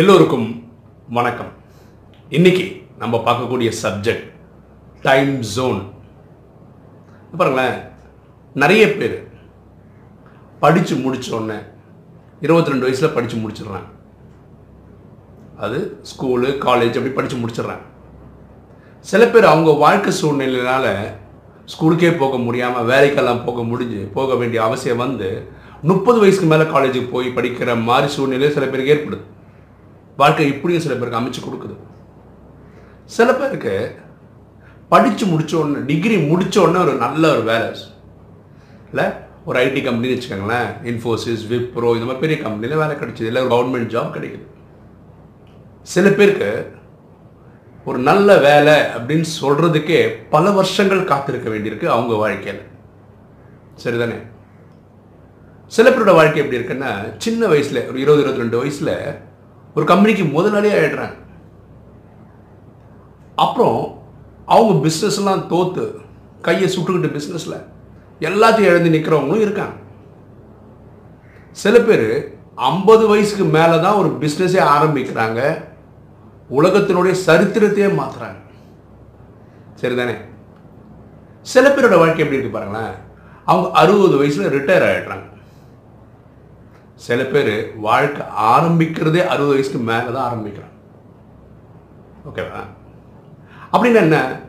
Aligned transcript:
எல்லோருக்கும் 0.00 0.46
வணக்கம். 1.16 1.50
இன்னைக்கு 2.36 2.62
நம்ம 2.98 3.16
பார்க்கக்கூடிய 3.26 3.72
சப்ஜெக்ட் 3.82 4.24
டைம் 5.02 5.28
ஜோன் 5.40 5.78
பாருங்களேன் 7.38 7.76
நிறைய 8.62 8.84
பேர் 8.92 9.14
படித்து 10.62 10.94
முடிச்ச 10.94 11.28
உடனே 11.36 11.58
இருபத்தி 12.40 12.72
ரெண்டு 12.72 12.86
வயசில் 12.86 13.14
படித்து 13.16 13.36
முடிச்சிடுறாங்க. 13.42 13.88
அது 15.66 15.78
ஸ்கூலு 16.12 16.48
காலேஜ் 16.66 16.98
அப்படி 17.00 17.12
படித்து 17.18 17.36
முடிச்சிடுறாங்க. 17.42 17.84
சில 19.00 19.26
பேர் 19.26 19.46
அவங்க 19.52 19.74
வாழ்க்கை 19.84 20.14
சூழ்நிலையினால் 20.22 20.90
ஸ்கூலுக்கே 21.74 22.10
போக 22.24 22.40
முடியாமல் 22.46 22.88
வேலைக்கெல்லாம் 22.92 23.44
போக 23.44 23.62
முடிஞ்சு 23.62 24.00
போக 24.18 24.34
வேண்டிய 24.34 24.62
அவசியம் 24.64 25.04
வந்து 25.04 25.30
முப்பது 25.92 26.18
வயசுக்கு 26.24 26.50
மேலே 26.54 26.66
காலேஜுக்கு 26.74 27.14
போய் 27.14 27.36
படிக்கிற 27.38 27.82
மாதிரி 27.82 28.12
சூழ்நிலை 28.16 28.50
சில 28.50 28.66
பேருக்கு 28.66 28.96
ஏற்படுது. 28.96 29.22
வாழ்க்கை 30.16 30.46
இப்படியும் 30.46 30.82
சில 30.82 30.94
பேருக்கு 30.94 31.18
அமைச்சு 31.18 31.48
கொடுக்குது. 31.48 31.76
சில 33.04 33.34
பேருக்கு 33.34 33.94
படித்து 34.88 35.26
முடிச்ச 35.26 35.54
உடனே 35.54 35.84
டிகிரி 35.84 36.16
முடித்தோடனே 36.16 36.78
ஒரு 36.78 36.94
நல்ல 36.94 37.30
ஒரு 37.30 37.42
வேலை. 37.42 37.78
இல்லை 38.92 39.10
ஒரு 39.44 39.66
ஐடி 39.66 39.68
கம்பெனின்னு 39.68 40.20
வச்சுக்கோங்களேன். 40.20 40.66
இன்ஃபோசிஸ் 40.82 41.46
விப்ரோ 41.48 41.92
இந்த 41.92 42.04
மாதிரி 42.04 42.20
பெரிய 42.20 42.42
கம்பெனியில் 42.42 42.78
வேலை 42.78 42.96
கிடைச்சிது. 42.96 43.20
இல்லை 43.20 43.46
கவர்மெண்ட் 43.46 43.88
ஜாப் 43.88 44.14
கிடைக்குது. 44.14 44.46
சில 45.82 46.08
பேருக்கு 46.08 46.72
ஒரு 47.84 47.98
நல்ல 47.98 48.38
வேலை 48.38 48.74
அப்படின்னு 48.74 49.24
சொல்கிறதுக்கே 49.40 50.08
பல 50.30 50.50
வருஷங்கள் 50.50 51.04
காத்திருக்க 51.04 51.50
வேண்டியிருக்கு 51.50 51.84
அவங்க 51.84 52.14
வாழ்க்கையில். 52.14 52.62
சரிதானே? 53.84 54.26
சில 55.66 55.90
பேரோட 55.90 56.14
வாழ்க்கை 56.14 56.42
எப்படி 56.42 56.62
இருக்குன்னா 56.62 57.14
சின்ன 57.18 57.46
வயசில் 57.46 57.88
ஒரு 57.88 58.00
இருபது 58.00 58.22
இருபத்தி 58.22 58.40
ரெண்டு 58.40 58.58
வயசில் 58.58 59.14
ஒரு 59.74 59.86
கம்பெனிக்கு 59.86 60.24
முதலாளி 60.24 60.68
ஆகிடுறாங்க 60.72 61.16
அப்புறம் 63.34 64.02
அவங்க 64.46 64.88
பிஸ்னஸ்லாம் 64.88 65.46
தோற்று 65.46 65.86
கையை 66.42 66.68
சுட்டுக்கிட்டு 66.74 67.14
பிஸ்னஸில் 67.16 67.64
எல்லாத்தையும் 68.20 68.70
இழந்து 68.70 68.90
நிற்கிறவங்களும் 68.90 69.44
இருக்காங்க. 69.46 69.76
சில 71.50 71.78
பேர் 71.80 72.06
ஐம்பது 72.54 73.04
வயசுக்கு 73.06 73.44
மேலே 73.44 73.80
தான் 73.80 73.98
ஒரு 74.00 74.10
பிஸ்னஸே 74.20 74.60
ஆரம்பிக்கிறாங்க. 74.74 75.40
உலகத்தினுடைய 76.50 77.14
சரித்திரத்தையே 77.26 77.88
மாற்றுறாங்க 78.00 78.40
சரிதானே? 79.80 80.16
சில 81.40 81.68
பேரோட 81.68 81.96
வாழ்க்கை 81.98 82.22
எப்படி 82.24 82.40
இருக்கு 82.40 82.56
பாருங்களேன். 82.56 82.94
அவங்க 83.44 83.70
அறுபது 83.80 84.16
வயசில் 84.16 84.52
ரிட்டையர் 84.56 84.86
ஆகிடுறாங்க 84.88 85.26
சில 86.94 87.22
பேர் 87.22 87.74
வாழ்க்கை 87.76 88.26
ஆரம்பிக்கிறதே 88.26 89.26
அறுபது 89.26 89.46
வயசுக்கு 89.46 89.78
மேலே 89.78 90.12
தான் 90.12 90.34
ஆரம்பிக்கிறாங்க. 90.34 90.72
ஓகேவா? 92.32 92.66
அப்படின்னு 93.72 93.94
என்ன? 93.94 94.40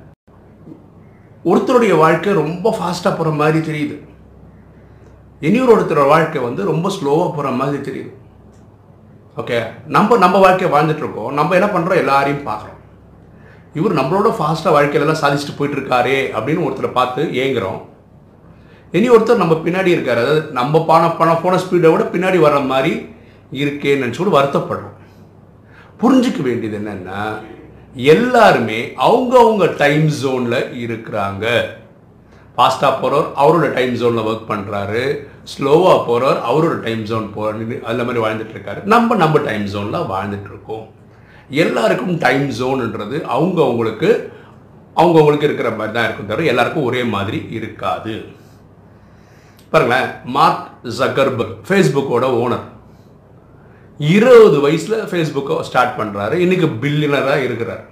ஒருத்தருடைய 1.45 1.97
வாழ்க்கை 1.97 2.33
ரொம்ப 2.33 2.69
ஃபாஸ்ட்டாக 2.69 3.03
போகிற 3.03 3.29
மாதிரி 3.29 3.71
தெரியுது. 3.71 4.07
இனியொரு 5.39 5.75
ஒருத்தரோட 5.75 6.07
வாழ்க்கை 6.07 6.41
வந்து 6.41 6.63
ரொம்ப 6.63 6.89
ஸ்லோவாக 6.89 7.29
போகிற 7.29 7.49
மாதிரி 7.49 7.91
தெரியுது. 7.91 8.13
ஓகே? 9.38 9.66
நம்ம 9.85 10.17
நம்ம 10.17 10.38
வாழ்க்கையை 10.38 10.81
வாழ்ந்துட்டு 10.81 10.97
இருக்கோம். 10.97 11.33
நம்ம 11.33 11.55
என்ன 11.55 11.79
பண்ணுறோம் 11.79 11.95
எல்லாரையும் 11.95 12.47
பார்க்குறோம். 12.47 12.73
இவர் 13.73 13.93
நம்மளோட 13.93 14.31
ஃபாஸ்ட்டாக 14.31 14.67
வாழ்க்கையிலலாம் 14.67 15.16
சாதிச்சுட்டு 15.21 15.57
போயிட்டு 15.57 15.81
இருக்காரே 15.81 16.41
அப்படின்னு 16.41 16.63
ஒருத்தரை 16.69 16.91
பார்த்து 16.91 17.23
ஏங்குறோம். 17.23 17.81
இனி 18.97 19.07
ஒருத்தர் 19.13 19.41
நம்ம 19.43 19.55
பின்னாடி 19.65 19.89
இருக்கார். 19.95 20.21
அதாவது 20.23 20.43
நம்ம 20.59 20.83
பண 20.89 21.03
பணம் 21.19 21.41
போன 21.43 21.59
ஸ்பீடை 21.63 21.89
விட 21.93 22.03
பின்னாடி 22.13 22.39
வர்ற 22.45 22.59
மாதிரி 22.73 22.93
இருக்கேன்னு 23.61 24.01
நினச்சி 24.03 24.19
கூட 24.21 24.33
வருத்தப்படுறோம். 24.38 24.95
புரிஞ்சுக்க 26.01 26.41
வேண்டியது 26.50 26.78
என்னென்னா 26.81 27.22
எல்லாருமே 28.13 28.79
அவங்க 29.07 29.34
அவங்க 29.44 29.66
டைம் 29.81 30.05
ஜோனில் 30.22 30.59
இருக்கிறாங்க. 30.85 31.45
ஃபாஸ்ட்டாக 32.57 32.94
போகிறவர் 33.01 33.29
அவரோட 33.44 33.67
டைம் 33.78 33.94
ஜோனில் 34.01 34.28
ஒர்க் 34.29 34.50
பண்ணுறாரு 34.51 35.03
ஸ்லோவாக 35.53 35.97
போகிறவர் 36.09 36.39
அவரோட 36.50 36.75
டைம் 36.85 37.01
ஜோன் 37.09 37.25
போ 37.34 37.41
அந்த 37.91 38.01
மாதிரி 38.05 38.22
வாழ்ந்துட்டுருக்காரு 38.25 38.81
நம்ம 38.94 39.16
நம்ம 39.23 39.41
டைம் 39.47 39.66
ஜோனில் 39.73 40.07
வாழ்ந்துட்டுருக்கோம் 40.13 40.85
எல்லாருக்கும் 41.63 42.16
டைம் 42.25 42.45
ஜோனுன்றது 42.59 43.17
அவங்க 43.35 43.59
அவங்களுக்கு 43.67 44.09
அவங்கவுங்களுக்கு 45.01 45.50
இருக்கிற 45.50 45.69
மாதிரி 45.79 45.94
தான் 45.95 46.07
இருக்கும் 46.07 46.29
தவிர 46.29 46.47
எல்லாருக்கும் 46.53 46.88
ஒரே 46.89 47.01
மாதிரி 47.16 47.39
இருக்காது. 47.57 48.16
பாருங்களேன் 49.72 50.09
மார்க் 50.36 50.68
ஜக்கர்பர்க் 51.00 51.56
ஃபேஸ்புக்கோட 51.68 52.26
ஓனர் 52.44 52.66
இருபது 54.00 54.58
வயசில் 54.66 55.03
ஃபேஸ்புக்கை 55.09 55.56
ஸ்டார்ட் 55.62 55.98
பண்ணுறாரு 56.00 56.34
இன்னைக்கு 56.34 56.68
பில்லியனராக 56.81 57.44
இருக்கிறார். 57.48 57.84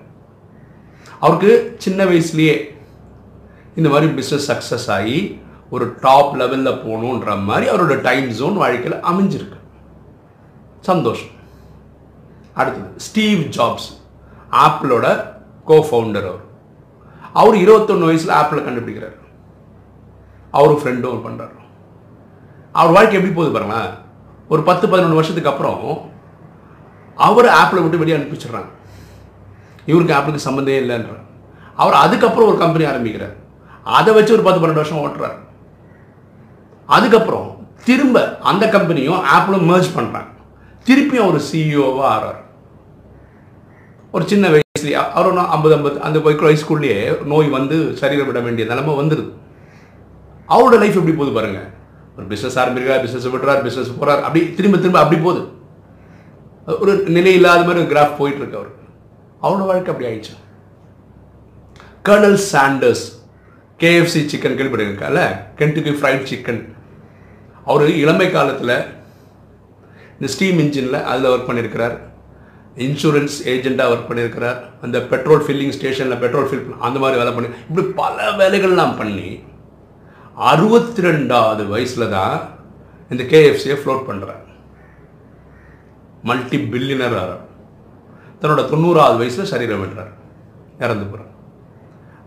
அவருக்கு 1.19 1.75
சின்ன 1.77 2.05
வயசுலேயே 2.05 2.55
இந்த 3.75 3.89
மாதிரி 3.89 4.11
பிஸ்னஸ் 4.19 4.49
சக்ஸஸ் 4.51 4.89
ஆகி 4.95 5.17
ஒரு 5.69 5.85
டாப் 6.01 6.33
லெவலில் 6.39 6.79
போகணுன்ற 6.85 7.43
மாதிரி 7.43 7.71
அவரோட 7.71 8.01
டைம் 8.01 8.27
ஜோன் 8.39 8.59
வாழ்க்கையில் 8.63 9.03
அமைஞ்சிருக்கு. 9.11 9.59
சந்தோஷம். 10.89 11.33
அடுத்தது 12.53 12.89
ஸ்டீவ் 13.07 13.41
ஜாப்ஸ் 13.57 13.89
ஆப்பிளோட 14.65 15.07
கோ 15.65 15.77
ஃபவுண்டர் 15.89 16.27
அவர். 16.31 16.45
அவர் 17.33 17.55
இருபத்தொன்று 17.55 18.05
வயசில் 18.05 18.37
ஆப்பிளை 18.39 18.63
கண்டுபிடிக்கிறார். 18.63 19.17
அவரும் 20.51 20.81
ஃப்ரெண்டும் 20.81 21.25
பண்ணுறாரு 21.27 21.61
அவர் 22.79 22.95
வாழ்க்கை 22.95 23.15
எப்படி 23.15 23.33
போகுது 23.33 23.53
பாருங்களேன். 23.53 23.91
ஒரு 24.51 24.61
பத்து 24.69 24.85
பதினொன்று 24.87 25.19
வருஷத்துக்கு 25.19 25.51
அப்புறம் 25.51 26.11
அவர் 27.27 27.49
ஆப்பில் 27.61 27.81
விட்டு 27.81 28.01
வெளியே 28.01 28.17
அனுப்பிச்சிடுறாங்க. 28.17 28.71
இவருக்கு 29.85 30.15
ஆப்பிளுக்கு 30.17 30.47
சம்மந்தே 30.47 30.75
இல்லைன்ற 30.81 31.17
அவர் 31.75 31.93
அதுக்கப்புறம் 31.93 32.49
ஒரு 32.49 32.57
கம்பெனி 32.57 32.85
ஆரம்பிக்கிறார். 32.91 33.35
அதை 33.83 34.13
வச்சு 34.13 34.33
ஒரு 34.33 34.43
பத்து 34.43 34.59
பன்னெண்டு 34.59 34.81
வருஷம் 34.81 35.01
ஓட்டுறாரு. 35.05 35.37
அதுக்கப்புறம் 36.85 37.49
திரும்ப 37.85 38.37
அந்த 38.51 38.65
கம்பெனியும் 38.65 39.21
ஆப்பிளும் 39.35 39.67
மேர்ஜ் 39.71 39.95
பண்ணுறாங்க 39.97 40.31
திருப்பியும் 40.87 41.25
அவர் 41.25 41.47
சிஇஓவாக 41.51 42.09
ஆறார். 42.13 42.41
ஒரு 44.11 44.27
சின்ன 44.27 44.47
வயசுலேயே 44.47 44.97
அவர் 45.17 45.27
ஒன்றும் 45.27 45.49
ஐம்பது 45.49 45.75
ஐம்பது 45.75 46.01
அந்த 46.01 46.19
வயசுக்குள்ளேயே 46.19 47.23
நோய் 47.23 47.49
வந்து 47.57 47.77
சரீரம் 47.97 48.25
விட 48.25 48.39
வேண்டிய 48.39 48.67
நிலைமை 48.67 48.93
வந்துடுது 48.95 49.31
அவரோட 50.49 50.77
லைஃப் 50.83 50.99
எப்படி 51.01 51.15
போகுது 51.15 51.35
பாருங்கள் 51.35 51.69
ஒரு 52.17 52.25
பிஸ்னஸ் 52.31 52.57
ஆரம்பிக்கிறார் 52.63 53.03
பிஸ்னஸ் 53.05 53.31
விடுறார் 53.33 53.61
பிஸ்னஸ் 53.65 53.97
போகிறார் 53.99 54.23
அப்படி 54.27 54.41
திரும்ப 54.59 54.77
திரும்ப 54.77 54.99
அப்படி 55.03 55.21
போகுது. 55.21 55.41
ஒரு 56.83 56.93
நிலை 57.17 57.33
இல்லாத 57.33 57.63
மாதிரி 57.67 57.83
ஒரு 57.83 57.91
கிராஃப் 57.93 58.17
போயிட்டு 58.17 58.41
இருக்கு 58.41 58.59
அவருக்கு. 58.59 58.83
அவரோட 59.43 59.65
வாழ்க்கை 59.69 59.93
அப்படி 59.93 60.09
ஆயிடுச்சு. 60.11 60.33
கர்னல் 62.07 62.39
சாண்டர்ஸ் 62.51 63.03
கேஎஃப்சி 63.79 64.21
சிக்கன் 64.31 64.57
கேள்விப்பட்டிருக்கால 64.57 65.19
கென்டுக்கு 65.59 65.91
ஃப்ரைட் 65.99 66.25
சிக்கன் 66.31 66.61
அவர் 67.65 67.89
இளமை 68.03 68.27
காலத்தில் 68.31 68.75
இந்த 70.13 70.27
ஸ்டீம் 70.33 70.59
இன்ஜினில் 70.59 71.03
அதில் 71.03 71.29
ஒர்க் 71.31 71.47
பண்ணியிருக்கிறார் 71.49 71.95
இன்சூரன்ஸ் 72.85 73.35
ஏஜெண்ட்டாக 73.53 73.93
ஒர்க் 73.93 74.07
பண்ணியிருக்கிறார் 74.09 74.59
அந்த 74.81 74.97
பெட்ரோல் 75.01 75.43
ஃபில்லிங் 75.45 75.73
ஸ்டேஷனில் 75.77 76.17
பெட்ரோல் 76.17 76.47
ஃபில் 76.49 76.77
அந்த 76.79 76.99
மாதிரி 76.99 77.19
வேலை 77.21 77.33
பண்ணி 77.33 77.49
இப்படி 77.69 77.87
பல 77.95 78.31
வேலைகள்லாம் 78.41 78.97
பண்ணி 78.97 79.27
அறுபத்தி 80.37 81.01
ரெண்டாவது 81.07 81.63
வயசில் 81.73 82.13
தான் 82.17 82.37
இந்த 83.11 83.23
கேஎஃப்சியை 83.31 83.75
ஃப்ளோட் 83.81 84.07
பண்ணுறார் 84.09 84.43
மல்டி 86.29 86.57
பில்லியனர் 86.73 87.17
ஆகிறார் 87.21 87.43
தன்னோட 88.41 88.61
தொண்ணூறாவது 88.71 89.17
வயசில் 89.21 89.51
சரீரம் 89.51 89.81
விடுறார் 89.83 90.13
இறந்து 90.83 91.05
போகிறார் 91.05 91.29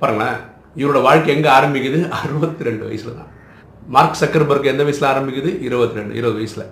பாருங்களேன் 0.00 0.39
இவரோட 0.81 1.00
வாழ்க்கை 1.06 1.31
எங்கே 1.34 1.50
ஆரம்பிக்குது? 1.56 1.99
அறுபத்தி 2.21 2.66
ரெண்டு 2.69 2.84
வயசில் 2.89 3.19
தான் 3.19 3.31
மார்க் 3.95 4.21
சக்கர்பர்க் 4.21 4.71
எந்த 4.72 4.83
வயசில் 4.86 5.10
ஆரம்பிக்குது? 5.13 5.51
இருபத்தி 5.66 5.98
ரெண்டு 6.01 6.15
இருபது 6.19 6.39
வயசில். 6.41 6.65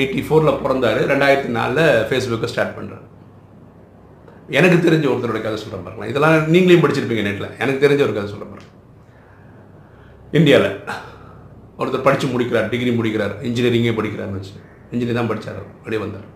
எயிட்டி 0.00 0.22
ஃபோரில் 0.26 0.60
பிறந்தாரு. 0.64 1.00
ரெண்டாயிரத்தி 1.12 1.50
நாலில் 1.58 1.84
ஃபேஸ்புக்கை 2.08 2.50
ஸ்டார்ட் 2.52 2.76
பண்ணுறாரு 2.78 3.06
எனக்கு 4.58 4.78
தெரிஞ்ச 4.86 5.06
ஒருத்தரோட 5.12 5.40
கதை 5.42 5.58
சொல்கிறேன் 5.62 5.84
பாருங்களேன். 5.86 6.12
இதெல்லாம் 6.12 6.34
நீங்களையும் 6.54 6.84
படிச்சிருப்பீங்க 6.84 7.24
நெட்டில் 7.28 7.54
எனக்கு 7.62 7.84
தெரிஞ்ச 7.86 8.02
ஒரு 8.06 8.16
கதை 8.16 8.28
சொல்கிறேன் 8.32 8.52
பாருங்கள் 8.52 8.73
இந்தியாவில் 10.38 10.70
ஒருத்தர் 11.80 12.06
படித்து 12.06 12.26
முடிக்கிறார் 12.34 12.68
டிகிரி 12.72 12.90
முடிக்கிறார் 12.98 13.34
இன்ஜினியரிங்கே 13.48 13.94
படிக்கிறார்னு 13.98 14.38
வச்சு. 14.38 14.54
இன்ஜினியர் 14.92 15.18
தான் 15.18 15.30
படித்தார் 15.30 15.60
அப்படியே 15.78 16.00
வந்தார். 16.04 16.28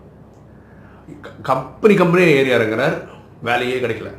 கம்பெனி 1.49 1.93
கம்பெனியே 2.01 2.27
ஏறி 2.39 2.49
இறங்குறார் 2.57 2.95
வேலையே 3.47 3.77
கிடைக்கல. 3.83 4.09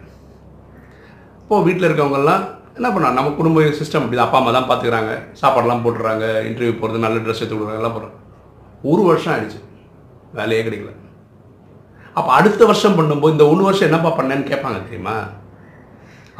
இப்போது 1.42 1.64
வீட்டில் 1.66 1.88
இருக்கவங்கெல்லாம் 1.88 2.44
என்ன 2.78 2.88
பண்ணா 2.94 3.08
நம்ம 3.18 3.32
குடும்ப 3.38 3.64
சிஸ்டம் 3.80 4.04
அப்படி 4.04 4.20
அப்பா 4.24 4.38
அம்மா 4.40 4.52
தான் 4.56 4.68
பார்த்துக்கிறாங்க 4.68 5.12
சாப்பாடெல்லாம் 5.40 5.82
போட்டுறாங்க 5.86 6.26
இன்டர்வியூ 6.48 6.74
போகிறது 6.82 7.04
நல்ல 7.06 7.16
ட்ரெஸ் 7.24 7.42
எடுத்து 7.42 7.56
கொடுக்குறாங்க 7.56 7.82
எல்லாம் 7.82 7.96
போடுறாங்க. 7.96 8.16
ஒரு 8.90 9.02
வருஷம் 9.08 9.32
ஆயிடுச்சு 9.34 9.60
வேலையே 10.38 10.62
கிடைக்கல. 10.68 10.92
அப்போ 12.18 12.30
அடுத்த 12.38 12.62
வருஷம் 12.70 12.96
பண்ணும்போது 13.00 13.34
இந்த 13.36 13.46
ஒன்று 13.50 13.68
வருஷம் 13.68 13.88
என்னப்பா 13.88 14.10
பண்ணேன்னு 14.20 14.50
கேட்பாங்க 14.52 14.78
தெரியுமா? 14.86 15.18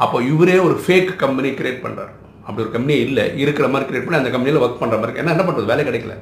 அப்போ 0.03 0.17
இவரே 0.31 0.57
ஒரு 0.69 0.77
ஃபேக் 0.85 1.11
கம்பெனி 1.23 1.51
கிரியேட் 1.59 1.85
பண்ணுறாரு 1.85 2.13
அப்படி 2.41 2.61
ஒரு 2.61 2.71
கம்பெனி 2.71 2.99
இல்லை 2.99 3.25
இருக்கிற 3.37 3.67
மாதிரி 3.67 3.87
கிரியேட் 3.89 4.07
பண்ணி 4.07 4.19
அந்த 4.19 4.29
கம்பெனியில் 4.29 4.63
ஒர்க் 4.63 4.81
பண்ணுற 4.81 4.99
மாதிரி 5.01 5.19
ஏன்னா 5.19 5.33
என்ன 5.35 5.43
பண்ணுறது 5.47 5.71
வேலை 5.71 5.83
கிடைக்கல. 5.85 6.15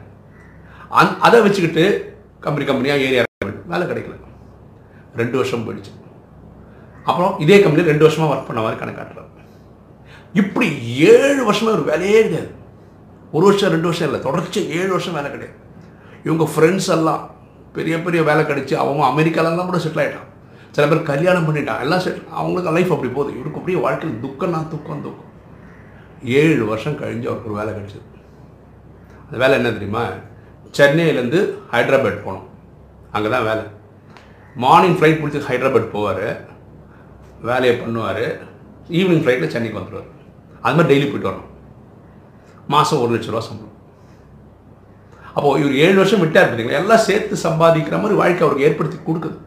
அந் 0.90 1.14
அதை 1.20 1.42
வச்சுக்கிட்டு 1.42 1.84
கம்பெனி 2.40 2.66
கம்பெனியாக 2.66 3.02
ஏறி 3.02 3.52
வேலை 3.68 3.88
கிடைக்கல. 3.88 4.16
ரெண்டு 5.16 5.38
வருஷம் 5.38 5.64
போயிடுச்சு. 5.66 5.94
அப்புறம் 7.04 7.40
இதே 7.40 7.58
கம்பெனியில் 7.60 7.92
ரெண்டு 7.92 8.06
வருஷமாக 8.06 8.34
ஒர்க் 8.36 8.48
பண்ண 8.48 8.62
மாதிரி 8.62 8.80
கணக்காட்டுறாரு 8.82 9.28
இப்படி 10.34 10.68
ஏழு 11.12 11.44
வருஷமாக 11.46 11.78
ஒரு 11.78 11.86
வேலையே 11.90 12.22
கிடையாது. 12.22 12.52
ஒரு 13.32 13.46
வருஷம் 13.46 13.70
ரெண்டு 13.70 13.90
வருஷம் 13.90 14.08
இல்லை. 14.08 14.22
தொடர்ச்சி 14.28 14.62
ஏழு 14.80 14.90
வருஷம் 14.90 15.14
வேலை 15.14 15.30
கிடையாது. 15.32 15.58
இவங்க 16.24 16.46
ஃப்ரெண்ட்ஸ் 16.54 16.90
எல்லாம் 16.98 17.22
பெரிய 17.74 18.02
பெரிய 18.02 18.24
வேலை 18.24 18.44
கிடைச்சி 18.46 18.74
அவங்க 18.74 19.04
அமெரிக்காலெல்லாம் 19.10 19.70
கூட 19.70 19.78
செட்டில் 19.78 20.04
ஆகிட்டான் 20.04 20.28
சில 20.72 20.88
பேர் 20.88 21.10
கல்யாணம் 21.12 21.48
பண்ணிட்டான் 21.48 21.82
எல்லாம் 21.86 22.00
செட்டில் 22.00 22.30
அவங்களுக்கு 22.40 22.72
லைஃப் 22.72 22.94
அப்படி 22.96 23.12
போகுது. 23.12 23.34
இவருக்கு 23.38 23.60
அப்படியே 23.60 23.82
வாழ்க்கையில் 23.86 24.24
துக்கம்னா 24.24 24.62
துக்கம் 24.74 25.04
துக்கம். 25.08 25.29
ஏழு 26.24 26.66
வருஷம் 26.66 26.94
கழிஞ்சு 26.94 27.26
அவருக்கு 27.26 27.54
ஒரு 27.54 27.66
வேலை 27.66 27.74
கிடச்சிது. 27.74 28.08
அந்த 29.26 29.38
வேலை 29.38 29.54
என்ன 29.54 29.72
தெரியுமா? 29.72 30.06
சென்னையிலேருந்து 30.78 31.54
ஹைதராபாத் 31.72 32.24
போகணும். 32.24 32.48
அங்கே 33.12 33.30
தான் 33.30 33.44
வேலை. 33.44 33.64
மார்னிங் 34.56 34.98
ஃப்ளைட் 34.98 35.22
பிடிச்சி 35.22 35.42
ஹைதராபாத் 35.50 35.94
போவார். 35.94 36.48
வேலையை 37.42 37.80
பண்ணுவார். 37.80 38.48
ஈவினிங் 38.90 39.24
ஃப்ளைட்டில் 39.24 39.48
சென்னைக்கு 39.48 39.80
வந்துடுவார் 39.80 40.10
அது 40.62 40.76
மாதிரி 40.76 40.96
டெய்லி 40.96 41.06
போயிட்டு 41.06 41.30
வரணும். 41.30 41.48
மாதம் 42.68 43.02
ஒரு 43.02 43.16
லட்ச 43.16 43.26
ரூபா 43.26 43.40
சம்பளம். 43.40 43.74
அப்போது 45.34 45.60
இவர் 45.62 45.76
ஏழு 45.76 45.96
வருஷம் 45.96 46.20
விட்டார் 46.20 46.50
பார்த்தீங்களா 46.50 46.72
எல்லாம் 46.72 46.98
சேர்த்து 46.98 47.50
சம்பாதிக்கிற 47.50 47.98
மாதிரி 47.98 48.16
வாழ்க்கை 48.22 48.48
அவருக்கு 48.48 48.68
ஏற்படுத்தி 48.68 49.12
கொடுக்குது. 49.12 49.38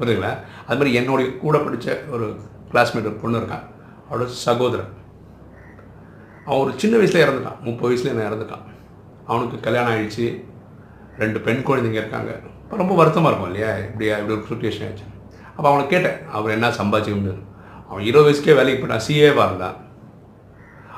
புரியுதுங்களா? 0.00 0.38
அது 0.66 0.76
மாதிரி 0.76 0.92
என்னுடைய 0.92 1.38
கூட 1.38 1.58
படித்த 1.58 2.02
ஒரு 2.10 2.36
கிளாஸ்மேட் 2.72 3.04
ஒரு 3.04 3.12
பொண்ணு 3.12 3.38
இருக்கான் 3.38 3.64
அவரோட 4.10 4.24
சகோதரன். 4.24 5.02
அவன் 6.46 6.60
ஒரு 6.60 6.72
சின்ன 6.76 6.96
வயசில் 6.96 7.28
இறந்துட்டான். 7.28 7.60
முப்பது 7.60 7.94
வயசுல 7.94 8.12
நான் 8.12 8.32
இறந்துட்டான். 8.32 8.64
அவனுக்கு 9.26 9.60
கல்யாணம் 9.60 9.92
ஆயிடுச்சு. 9.92 10.44
ரெண்டு 11.18 11.40
பெண் 11.40 11.62
குழந்தைங்க 11.66 12.00
இருக்காங்க. 12.02 12.40
இப்போ 12.62 12.76
ரொம்ப 12.76 12.94
வருத்தமாக 12.94 13.34
இருக்கும் 13.34 13.54
இல்லையா? 13.54 13.76
இப்படியா 13.76 14.16
இப்படி 14.16 14.38
ஒரு 14.38 14.46
சுச்சுவேஷன் 14.48 14.90
ஆச்சு 14.90 15.02
அப்போ 15.56 15.68
அவனை 15.68 15.86
கேட்டேன் 15.86 16.28
அவர் 16.32 16.50
என்ன 16.50 16.68
சம்பாதிச்சுன்னு 16.68 17.42
அவன் 17.88 18.04
இருபது 18.04 18.30
வயசுக்கே 18.30 18.54
வேலைக்கு 18.54 18.86
போயிட்டான். 18.86 19.00
சிஏவாக 19.08 19.46
இருந்தான். 19.46 19.76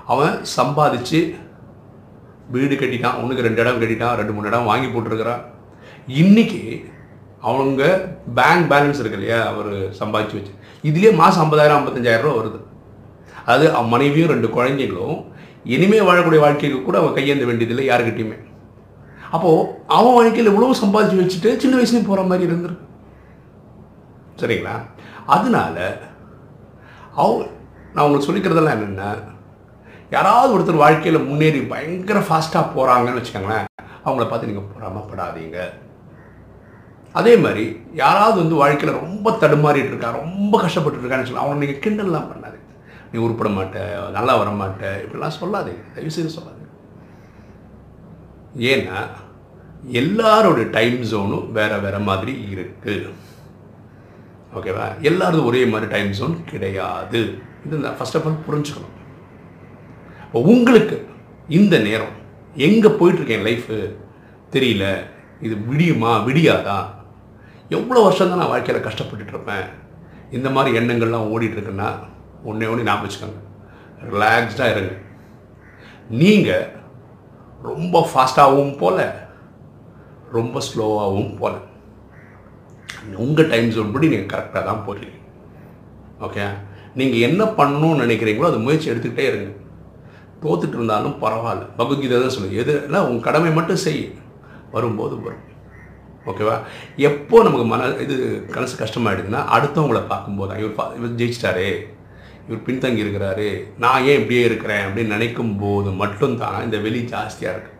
அவன் 0.06 0.42
சம்பாதிச்சு 0.56 1.36
வீடு 2.50 2.74
கட்டிட்டான். 2.74 3.18
அவனுக்கு 3.18 3.42
ரெண்டு 3.42 3.60
இடம் 3.60 3.80
கட்டிட்டான். 3.80 4.14
ரெண்டு 4.14 4.32
மூணு 4.32 4.46
இடம் 4.46 4.64
வாங்கி 4.64 4.86
போட்டிருக்கிறான். 4.86 5.42
இன்னைக்கு 6.06 6.84
அவங்க 7.40 7.82
பேங்க் 8.34 8.70
பேலன்ஸ் 8.72 9.00
இருக்கு 9.00 9.12
இல்லையா? 9.12 9.46
அவர் 9.46 9.72
சம்பாதிச்சு 9.74 10.36
வச்சு. 10.38 10.52
இதுலேயே 10.82 11.14
மாதம் 11.14 11.52
ஐம்பதாயிரம் 11.52 11.80
ஐம்பத்தஞ்சாயிரம் 11.80 12.20
ரூபா 12.20 12.42
வருது. 12.42 12.60
அது 13.46 13.74
அவன் 13.74 13.88
மனைவியும் 13.88 14.28
ரெண்டு 14.28 14.48
குழந்தைங்களும் 14.48 15.34
இனிமே 15.66 16.00
வாழக்கூடிய 16.00 16.40
வாழ்க்கைக்கு 16.40 16.82
கூட 16.82 16.98
அவன் 16.98 17.14
கையேந்த 17.14 17.44
வேண்டியதில்லை 17.44 17.86
யாருக்கிட்டையுமே 17.88 18.36
அப்போது 19.30 19.62
அவன் 19.86 20.14
வாழ்க்கையில் 20.14 20.50
இவ்வளவு 20.52 20.80
சம்பாதிச்சு 20.82 21.22
வச்சுட்டு 21.22 21.56
சின்ன 21.56 21.76
வயசுலேயும் 21.76 22.08
போகிற 22.08 22.22
மாதிரி 22.22 22.50
இருந்துரு 22.50 22.74
சரிங்களா? 24.40 24.74
அதனால 25.26 25.76
அவ 27.14 27.28
நான் 27.94 28.04
உங்களுக்கு 28.04 28.28
சொல்லிக்கிறதெல்லாம் 28.28 28.76
என்னென்னா 28.76 29.10
யாராவது 30.12 30.54
ஒருத்தர் 30.56 30.82
வாழ்க்கையில் 30.82 31.26
முன்னேறி 31.26 31.60
பயங்கர 31.66 32.18
ஃபாஸ்ட்டாக 32.18 32.72
போகிறாங்கன்னு 32.74 33.20
வச்சுக்கோங்களேன் 33.20 33.66
அவங்கள 34.04 34.28
பார்த்து 34.28 34.50
நீங்கள் 34.50 34.70
பொறாமப்படாதீங்க. 34.74 35.58
அதே 37.14 37.36
மாதிரி 37.36 37.64
யாராவது 37.94 38.36
வந்து 38.42 38.54
வாழ்க்கையில் 38.54 39.00
ரொம்ப 39.00 39.30
தடுமாறிட்டு 39.40 39.92
இருக்கா 39.92 40.10
ரொம்ப 40.16 40.60
கஷ்டப்பட்டு 40.62 41.00
இருக்கான்னு 41.00 41.26
சொல்லி 41.26 41.44
அவனை 41.44 41.60
நீங்கள் 41.62 41.82
கிண்டல்லாம் 41.84 42.30
பண்ணாது 42.30 42.55
நீ 43.10 43.16
உருப்பட 43.26 43.50
மாட்ட 43.56 43.78
நல்லா 44.16 44.34
வர 44.40 44.50
மாட்ட 44.60 44.84
இப்படிலாம் 45.04 45.38
சொல்லாதீங்க 45.40 45.84
தயவு 45.96 46.16
செய்து 46.16 46.36
சொல்லாதீங்க 46.38 46.64
ஏன்னா 48.72 48.98
எல்லாரோட 50.00 50.60
டைம் 50.76 50.98
ஜோனும் 51.12 51.48
வேற 51.58 51.72
வேற 51.86 51.96
மாதிரி 52.10 52.34
இருக்குது 52.54 53.08
ஓகேவா 54.58 54.84
எல்லாரும் 55.08 55.46
ஒரே 55.48 55.62
மாதிரி 55.72 55.86
டைம் 55.94 56.10
ஜோன் 56.18 56.34
கிடையாது. 56.50 57.20
இது 57.64 57.78
ஃபர்ஸ்ட் 57.98 58.16
ஆஃப் 58.18 58.26
ஆல் 58.28 58.44
புரிஞ்சுக்கணும். 58.46 58.94
இப்போ 60.26 60.38
உங்களுக்கு 60.52 60.96
இந்த 61.58 61.74
நேரம் 61.88 62.14
எங்கே 62.66 62.90
போயிட்டுருக்கேன் 62.98 63.46
லைஃபு 63.48 63.76
தெரியல. 64.54 64.84
இது 65.46 65.54
விடியுமா 65.70 66.12
விடியாதா? 66.28 66.78
எவ்வளோ 67.76 68.02
வருஷம் 68.06 68.30
தான் 68.30 68.40
நான் 68.42 68.52
வாழ்க்கையில் 68.52 68.86
கஷ்டப்பட்டுட்டு 68.86 69.34
இருப்பேன். 69.34 69.66
இந்த 70.36 70.48
மாதிரி 70.56 70.78
எண்ணங்கள்லாம் 70.80 71.30
ஓடிட்டுருக்குன்னா 71.34 71.90
ஒன்றே 72.50 72.70
ஒன்று 72.72 72.86
ஞாபகம் 72.88 73.06
வச்சுக்கோங்க. 73.06 73.40
ரிலாக்ஸ்டாக 74.12 74.72
இருங்க. 74.74 74.94
நீங்கள் 76.22 76.66
ரொம்ப 77.68 78.00
ஃபாஸ்ட்டாகவும் 78.10 78.74
போல 78.82 78.98
ரொம்ப 80.36 80.60
ஸ்லோவாகவும் 80.68 81.34
போல. 81.40 81.54
உங்கள் 83.24 83.50
டைம் 83.52 83.72
ஜோன் 83.74 83.92
படி 83.94 84.06
நீங்கள் 84.12 84.32
கரெக்டாக 84.32 84.62
தான் 84.68 84.84
போகிறீங்க 84.86 85.14
ஓகே 86.26 86.44
நீங்கள் 87.00 87.24
என்ன 87.28 87.42
பண்ணணும்னு 87.58 88.02
நினைக்கிறீங்களோ 88.04 88.50
அது 88.50 88.58
முயற்சி 88.66 88.90
எடுத்துக்கிட்டே 88.92 89.26
இருங்க. 89.30 89.48
தோத்துட்டு 90.44 90.76
இருந்தாலும் 90.78 91.18
பரவாயில்ல. 91.24 91.64
பகவத்கீதை 91.80 92.16
தான் 92.22 92.34
சொல்லுங்கள் 92.36 92.62
எது 92.62 92.72
உங்கள் 93.08 93.26
கடமை 93.28 93.50
மட்டும் 93.58 93.82
செய். 93.86 94.00
வரும்போது 94.74 95.14
வரும். 95.26 95.44
ஓகேவா 96.30 96.54
எப்போ 97.08 97.36
நமக்கு 97.46 97.66
மன 97.72 97.88
இது 98.04 98.14
கனசு 98.54 98.74
கஷ்டமாயிடுதுன்னா 98.80 99.42
அடுத்தவங்கள 99.56 100.00
பார்க்கும்போது 100.12 100.48
தான். 100.50 100.60
இவர் 100.62 100.78
பா 100.78 100.84
இவர் 100.98 101.18
ஜெயிச்சிட்டாரே. 101.20 101.68
இவர் 102.48 102.66
பின்தங்கி 102.66 103.04
இருக்கிறாரு 103.04 103.48
நான் 103.78 104.02
ஏன் 104.02 104.20
இப்படியே 104.20 104.44
இருக்கிறேன் 104.44 104.84
அப்படின்னு 104.86 105.14
நினைக்கும் 105.16 105.58
போது 105.58 105.90
மட்டும்தான் 105.90 106.64
இந்த 106.64 106.76
வெளி 106.76 107.00
ஜாஸ்தியாக 107.14 107.54
இருக்குது 107.54 107.74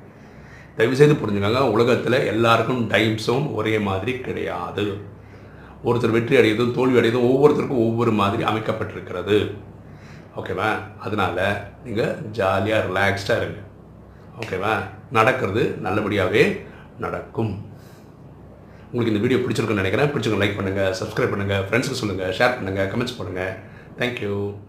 தயவுசெய்து 0.77 1.15
புரிஞ்சுக்கோங்க 1.15 1.61
உலகத்தில் 1.75 2.27
எல்லாருக்கும் 2.33 2.89
டைம் 2.89 3.15
ஒரே 3.53 3.79
மாதிரி 3.79 4.13
கிடையாது. 4.21 5.15
ஒருத்தர் 5.85 6.15
வெற்றி 6.17 6.37
அடையதும் 6.37 6.75
தோல்வி 6.75 6.99
அடையதும் 6.99 7.29
ஒவ்வொருத்தருக்கும் 7.31 7.85
ஒவ்வொரு 7.87 8.13
மாதிரி 8.13 8.43
அமைக்கப்பட்டிருக்கிறது. 8.43 9.37
ஓகேவா? 10.37 10.69
அதனால் 10.99 11.43
நீங்கள் 11.85 12.17
ஜாலியாக 12.39 12.87
ரிலாக்ஸ்டாக 12.89 13.41
இருங்க. 13.41 13.61
ஓகேவா? 14.41 14.75
நடக்கிறது 15.13 15.63
நல்லபடியாகவே 15.83 16.45
நடக்கும். 16.99 17.53
உங்களுக்கு 18.91 19.13
இந்த 19.13 19.23
வீடியோ 19.25 19.41
பிடிச்சிருக்குன்னு 19.41 19.83
நினைக்கிறேன். 19.83 20.11
பிடிச்சிருக்க 20.13 20.43
லைக் 20.43 20.59
பண்ணுங்கள் 20.59 20.93
சப்ஸ்கிரைப் 21.01 21.33
பண்ணுங்கள் 21.33 21.65
ஃப்ரெண்ட்ஸுக்கு 21.69 22.03
சொல்லுங்கள் 22.03 22.35
ஷேர் 22.39 22.57
பண்ணுங்கள் 22.59 22.91
கமெண்ட்ஸ் 22.93 23.19
பண்ணுங்கள் 23.19 23.55
Thank 23.97 24.21
you. 24.21 24.61